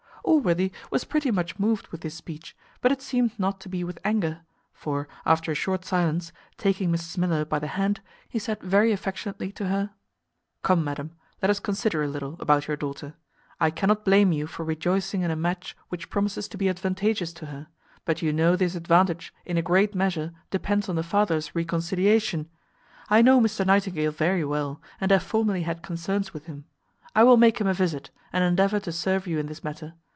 [0.23, 3.99] Allworthy was pretty much moved with this speech, but it seemed not to be with
[4.05, 8.91] anger; for, after a short silence, taking Mrs Miller by the hand, he said very
[8.91, 9.89] affectionately to her,
[10.61, 11.11] "Come, madam,
[11.41, 13.15] let us consider a little about your daughter.
[13.59, 17.47] I cannot blame you for rejoicing in a match which promises to be advantageous to
[17.47, 17.67] her,
[18.05, 22.47] but you know this advantage, in a great measure, depends on the father's reconciliation.
[23.09, 26.65] I know Mr Nightingale very well, and have formerly had concerns with him;
[27.15, 29.95] I will make him a visit, and endeavour to serve you in this matter.